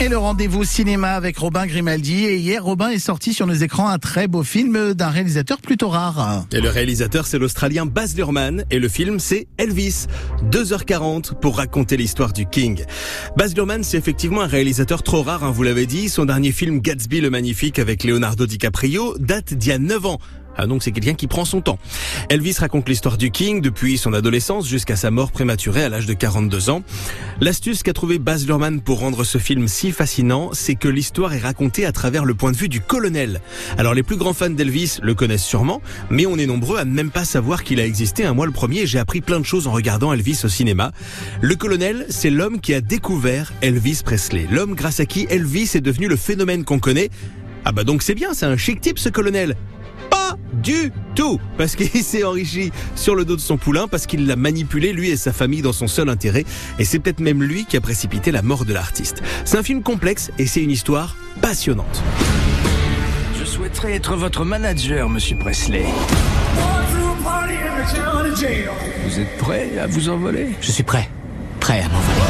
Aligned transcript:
Et 0.00 0.06
le 0.06 0.16
rendez-vous 0.16 0.62
cinéma 0.62 1.14
avec 1.14 1.38
Robin 1.38 1.66
Grimaldi. 1.66 2.24
Et 2.24 2.36
hier, 2.36 2.62
Robin 2.62 2.90
est 2.90 3.00
sorti 3.00 3.34
sur 3.34 3.48
nos 3.48 3.54
écrans 3.54 3.88
un 3.88 3.98
très 3.98 4.28
beau 4.28 4.44
film 4.44 4.94
d'un 4.94 5.08
réalisateur 5.08 5.58
plutôt 5.60 5.88
rare. 5.88 6.46
Et 6.52 6.60
le 6.60 6.68
réalisateur, 6.68 7.26
c'est 7.26 7.36
l'Australien 7.36 7.84
Baz 7.84 8.16
Luhrmann. 8.16 8.64
Et 8.70 8.78
le 8.78 8.88
film, 8.88 9.18
c'est 9.18 9.48
Elvis. 9.58 10.06
2h40 10.52 11.34
pour 11.40 11.56
raconter 11.56 11.96
l'histoire 11.96 12.32
du 12.32 12.46
King. 12.46 12.84
Baz 13.36 13.56
Luhrmann, 13.56 13.82
c'est 13.82 13.98
effectivement 13.98 14.42
un 14.42 14.46
réalisateur 14.46 15.02
trop 15.02 15.22
rare, 15.22 15.42
hein, 15.42 15.50
vous 15.50 15.64
l'avez 15.64 15.86
dit. 15.86 16.08
Son 16.08 16.26
dernier 16.26 16.52
film, 16.52 16.78
Gatsby 16.78 17.20
le 17.20 17.30
Magnifique, 17.30 17.80
avec 17.80 18.04
Leonardo 18.04 18.46
DiCaprio, 18.46 19.18
date 19.18 19.52
d'il 19.52 19.70
y 19.70 19.72
a 19.72 19.78
9 19.78 20.06
ans. 20.06 20.18
Ah 20.60 20.66
donc 20.66 20.82
c'est 20.82 20.90
quelqu'un 20.90 21.14
qui 21.14 21.28
prend 21.28 21.44
son 21.44 21.60
temps. 21.60 21.78
Elvis 22.30 22.56
raconte 22.58 22.88
l'histoire 22.88 23.16
du 23.16 23.30
King 23.30 23.60
depuis 23.60 23.96
son 23.96 24.12
adolescence 24.12 24.66
jusqu'à 24.66 24.96
sa 24.96 25.12
mort 25.12 25.30
prématurée 25.30 25.84
à 25.84 25.88
l'âge 25.88 26.06
de 26.06 26.14
42 26.14 26.68
ans. 26.68 26.82
L'astuce 27.40 27.84
qu'a 27.84 27.92
trouvé 27.92 28.18
Baz 28.18 28.44
Luhrmann 28.44 28.80
pour 28.80 28.98
rendre 28.98 29.22
ce 29.22 29.38
film 29.38 29.68
si 29.68 29.92
fascinant, 29.92 30.50
c'est 30.52 30.74
que 30.74 30.88
l'histoire 30.88 31.32
est 31.32 31.38
racontée 31.38 31.86
à 31.86 31.92
travers 31.92 32.24
le 32.24 32.34
point 32.34 32.50
de 32.50 32.56
vue 32.56 32.68
du 32.68 32.80
colonel. 32.80 33.40
Alors 33.78 33.94
les 33.94 34.02
plus 34.02 34.16
grands 34.16 34.32
fans 34.32 34.50
d'Elvis 34.50 34.98
le 35.00 35.14
connaissent 35.14 35.44
sûrement, 35.44 35.80
mais 36.10 36.26
on 36.26 36.36
est 36.36 36.46
nombreux 36.46 36.78
à 36.78 36.84
ne 36.84 36.92
même 36.92 37.10
pas 37.10 37.24
savoir 37.24 37.62
qu'il 37.62 37.78
a 37.78 37.86
existé. 37.86 38.24
Un 38.24 38.34
mois 38.34 38.46
le 38.46 38.52
premier, 38.52 38.84
j'ai 38.84 38.98
appris 38.98 39.20
plein 39.20 39.38
de 39.38 39.46
choses 39.46 39.68
en 39.68 39.72
regardant 39.72 40.12
Elvis 40.12 40.40
au 40.42 40.48
cinéma. 40.48 40.90
Le 41.40 41.54
colonel, 41.54 42.04
c'est 42.08 42.30
l'homme 42.30 42.60
qui 42.60 42.74
a 42.74 42.80
découvert 42.80 43.52
Elvis 43.62 44.00
Presley, 44.04 44.48
l'homme 44.50 44.74
grâce 44.74 44.98
à 44.98 45.06
qui 45.06 45.28
Elvis 45.30 45.70
est 45.74 45.80
devenu 45.80 46.08
le 46.08 46.16
phénomène 46.16 46.64
qu'on 46.64 46.80
connaît. 46.80 47.10
Ah 47.64 47.70
bah 47.70 47.84
donc 47.84 48.02
c'est 48.02 48.14
bien, 48.14 48.34
c'est 48.34 48.46
un 48.46 48.56
chic 48.56 48.80
type 48.80 48.98
ce 48.98 49.08
colonel 49.08 49.54
du 50.52 50.92
tout 51.14 51.40
parce 51.56 51.76
qu'il 51.76 51.88
s'est 52.02 52.24
enrichi 52.24 52.72
sur 52.94 53.14
le 53.14 53.24
dos 53.24 53.36
de 53.36 53.40
son 53.40 53.56
poulain 53.56 53.88
parce 53.88 54.06
qu'il 54.06 54.26
l'a 54.26 54.36
manipulé 54.36 54.92
lui 54.92 55.10
et 55.10 55.16
sa 55.16 55.32
famille 55.32 55.62
dans 55.62 55.72
son 55.72 55.88
seul 55.88 56.08
intérêt 56.08 56.44
et 56.78 56.84
c'est 56.84 56.98
peut-être 56.98 57.20
même 57.20 57.42
lui 57.42 57.64
qui 57.64 57.76
a 57.76 57.80
précipité 57.80 58.30
la 58.30 58.42
mort 58.42 58.64
de 58.64 58.72
l'artiste. 58.72 59.22
C'est 59.44 59.58
un 59.58 59.62
film 59.62 59.82
complexe 59.82 60.30
et 60.38 60.46
c'est 60.46 60.62
une 60.62 60.70
histoire 60.70 61.16
passionnante. 61.40 62.02
Je 63.38 63.44
souhaiterais 63.44 63.94
être 63.94 64.16
votre 64.16 64.44
manager, 64.44 65.08
monsieur 65.08 65.36
Presley. 65.38 65.86
Vous 69.04 69.20
êtes 69.20 69.38
prêt 69.38 69.78
à 69.78 69.86
vous 69.86 70.08
envoler? 70.08 70.50
Je 70.60 70.70
suis 70.70 70.82
prêt. 70.82 71.08
Prêt 71.60 71.80
à 71.80 71.88
m'envoler. 71.88 72.20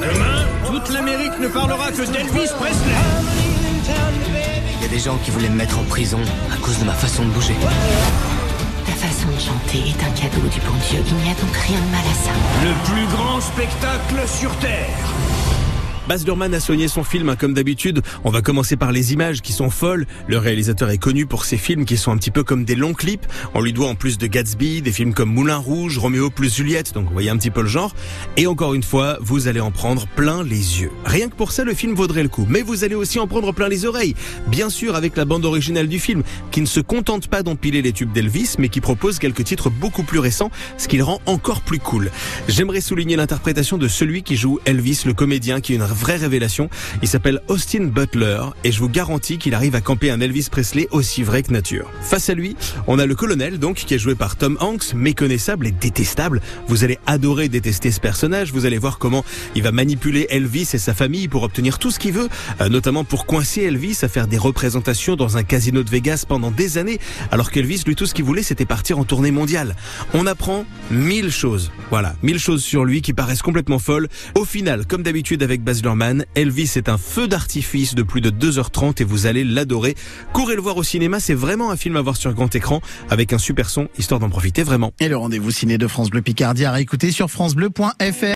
Demain, 0.00 0.46
toute 0.66 0.92
l'Amérique 0.92 1.38
ne 1.40 1.48
parlera 1.48 1.90
que 1.90 2.10
d'Elvis 2.10 2.50
Presley. 2.58 2.94
Des 4.94 5.00
gens 5.00 5.18
qui 5.24 5.32
voulaient 5.32 5.48
me 5.48 5.56
mettre 5.56 5.76
en 5.80 5.82
prison 5.82 6.20
à 6.52 6.56
cause 6.58 6.78
de 6.78 6.84
ma 6.84 6.92
façon 6.92 7.24
de 7.24 7.30
bouger. 7.30 7.56
Ta 8.86 8.92
façon 8.92 9.26
de 9.26 9.40
chanter 9.40 9.88
est 9.88 10.04
un 10.04 10.10
cadeau 10.10 10.46
du 10.46 10.60
bon 10.60 10.76
Dieu. 10.88 11.02
Il 11.04 11.16
n'y 11.16 11.30
a 11.32 11.34
donc 11.34 11.56
rien 11.66 11.80
de 11.80 11.90
mal 11.90 12.00
à 12.00 12.14
ça. 12.14 12.30
Le 12.62 12.72
plus 12.88 13.06
grand 13.08 13.40
spectacle 13.40 14.22
sur 14.28 14.56
Terre. 14.58 15.53
Baz 16.06 16.26
Luhrmann 16.26 16.52
a 16.52 16.60
soigné 16.60 16.86
son 16.86 17.02
film, 17.02 17.30
hein, 17.30 17.36
comme 17.36 17.54
d'habitude. 17.54 18.02
On 18.24 18.30
va 18.30 18.42
commencer 18.42 18.76
par 18.76 18.92
les 18.92 19.14
images 19.14 19.40
qui 19.40 19.54
sont 19.54 19.70
folles. 19.70 20.06
Le 20.28 20.36
réalisateur 20.36 20.90
est 20.90 20.98
connu 20.98 21.24
pour 21.24 21.46
ses 21.46 21.56
films 21.56 21.86
qui 21.86 21.96
sont 21.96 22.12
un 22.12 22.18
petit 22.18 22.30
peu 22.30 22.44
comme 22.44 22.66
des 22.66 22.74
longs 22.74 22.92
clips. 22.92 23.24
On 23.54 23.62
lui 23.62 23.72
doit 23.72 23.88
en 23.88 23.94
plus 23.94 24.18
de 24.18 24.26
Gatsby, 24.26 24.82
des 24.82 24.92
films 24.92 25.14
comme 25.14 25.32
Moulin 25.32 25.56
Rouge, 25.56 25.96
Roméo 25.96 26.28
plus 26.28 26.54
Juliette, 26.54 26.92
donc 26.92 27.06
vous 27.06 27.12
voyez 27.12 27.30
un 27.30 27.38
petit 27.38 27.50
peu 27.50 27.62
le 27.62 27.68
genre. 27.68 27.94
Et 28.36 28.46
encore 28.46 28.74
une 28.74 28.82
fois, 28.82 29.16
vous 29.22 29.48
allez 29.48 29.60
en 29.60 29.70
prendre 29.70 30.06
plein 30.08 30.42
les 30.42 30.82
yeux. 30.82 30.90
Rien 31.06 31.30
que 31.30 31.36
pour 31.36 31.52
ça, 31.52 31.64
le 31.64 31.72
film 31.72 31.94
vaudrait 31.94 32.22
le 32.22 32.28
coup. 32.28 32.46
Mais 32.50 32.60
vous 32.60 32.84
allez 32.84 32.94
aussi 32.94 33.18
en 33.18 33.26
prendre 33.26 33.52
plein 33.52 33.70
les 33.70 33.86
oreilles. 33.86 34.14
Bien 34.48 34.68
sûr, 34.68 34.96
avec 34.96 35.16
la 35.16 35.24
bande 35.24 35.46
originale 35.46 35.88
du 35.88 35.98
film, 35.98 36.22
qui 36.50 36.60
ne 36.60 36.66
se 36.66 36.80
contente 36.80 37.28
pas 37.28 37.42
d'empiler 37.42 37.80
les 37.80 37.92
tubes 37.92 38.12
d'Elvis, 38.12 38.56
mais 38.58 38.68
qui 38.68 38.82
propose 38.82 39.18
quelques 39.18 39.44
titres 39.44 39.70
beaucoup 39.70 40.02
plus 40.02 40.18
récents, 40.18 40.50
ce 40.76 40.86
qui 40.86 40.98
le 40.98 41.04
rend 41.04 41.22
encore 41.24 41.62
plus 41.62 41.78
cool. 41.78 42.10
J'aimerais 42.46 42.82
souligner 42.82 43.16
l'interprétation 43.16 43.78
de 43.78 43.88
celui 43.88 44.22
qui 44.22 44.36
joue 44.36 44.60
Elvis, 44.66 45.04
le 45.06 45.14
comédien, 45.14 45.62
qui 45.62 45.72
est 45.72 45.76
une 45.76 45.93
vraie 45.94 46.16
révélation. 46.16 46.68
Il 47.02 47.08
s'appelle 47.08 47.40
Austin 47.48 47.84
Butler 47.84 48.42
et 48.64 48.72
je 48.72 48.78
vous 48.78 48.88
garantis 48.88 49.38
qu'il 49.38 49.54
arrive 49.54 49.74
à 49.74 49.80
camper 49.80 50.10
un 50.10 50.20
Elvis 50.20 50.48
Presley 50.50 50.88
aussi 50.90 51.22
vrai 51.22 51.42
que 51.42 51.52
nature. 51.52 51.90
Face 52.02 52.28
à 52.28 52.34
lui, 52.34 52.56
on 52.86 52.98
a 52.98 53.06
le 53.06 53.14
colonel 53.14 53.58
donc 53.58 53.76
qui 53.76 53.94
est 53.94 53.98
joué 53.98 54.14
par 54.14 54.36
Tom 54.36 54.58
Hanks, 54.60 54.94
méconnaissable 54.94 55.66
et 55.66 55.72
détestable. 55.72 56.40
Vous 56.68 56.84
allez 56.84 56.98
adorer 57.06 57.48
détester 57.48 57.90
ce 57.90 58.00
personnage. 58.00 58.52
Vous 58.52 58.66
allez 58.66 58.78
voir 58.78 58.98
comment 58.98 59.24
il 59.54 59.62
va 59.62 59.72
manipuler 59.72 60.26
Elvis 60.30 60.68
et 60.74 60.78
sa 60.78 60.94
famille 60.94 61.28
pour 61.28 61.42
obtenir 61.42 61.78
tout 61.78 61.90
ce 61.90 61.98
qu'il 61.98 62.12
veut, 62.12 62.28
euh, 62.60 62.68
notamment 62.68 63.04
pour 63.04 63.26
coincer 63.26 63.62
Elvis 63.62 63.98
à 64.02 64.08
faire 64.08 64.26
des 64.26 64.38
représentations 64.38 65.16
dans 65.16 65.36
un 65.36 65.42
casino 65.42 65.82
de 65.82 65.90
Vegas 65.90 66.24
pendant 66.26 66.50
des 66.50 66.78
années, 66.78 66.98
alors 67.30 67.50
qu'Elvis 67.50 67.82
lui 67.86 67.94
tout 67.94 68.06
ce 68.06 68.14
qu'il 68.14 68.24
voulait 68.24 68.42
c'était 68.42 68.64
partir 68.64 68.98
en 68.98 69.04
tournée 69.04 69.30
mondiale. 69.30 69.76
On 70.12 70.26
apprend 70.26 70.64
mille 70.90 71.30
choses. 71.30 71.70
Voilà, 71.90 72.14
mille 72.22 72.38
choses 72.38 72.62
sur 72.62 72.84
lui 72.84 73.02
qui 73.02 73.12
paraissent 73.12 73.42
complètement 73.42 73.78
folles. 73.78 74.08
Au 74.34 74.44
final, 74.44 74.86
comme 74.86 75.02
d'habitude 75.02 75.42
avec 75.42 75.62
Baz 75.62 75.82
Elvis 76.34 76.72
est 76.76 76.88
un 76.88 76.96
feu 76.96 77.28
d'artifice 77.28 77.94
de 77.94 78.02
plus 78.02 78.20
de 78.20 78.30
2h30 78.30 79.02
et 79.02 79.04
vous 79.04 79.26
allez 79.26 79.44
l'adorer. 79.44 79.94
Courez 80.32 80.54
le 80.54 80.62
voir 80.62 80.76
au 80.78 80.82
cinéma, 80.82 81.20
c'est 81.20 81.34
vraiment 81.34 81.70
un 81.70 81.76
film 81.76 81.96
à 81.96 82.00
voir 82.00 82.16
sur 82.16 82.32
grand 82.32 82.54
écran 82.54 82.80
avec 83.10 83.32
un 83.32 83.38
super 83.38 83.68
son, 83.68 83.88
histoire 83.98 84.18
d'en 84.18 84.30
profiter 84.30 84.62
vraiment. 84.62 84.92
Et 84.98 85.08
le 85.08 85.16
rendez-vous 85.16 85.50
ciné 85.50 85.76
de 85.76 85.86
France 85.86 86.10
Bleu 86.10 86.22
Picardie 86.22 86.64
à 86.64 86.72
réécouter 86.72 87.10
sur 87.10 87.30
francebleu.fr. 87.30 88.24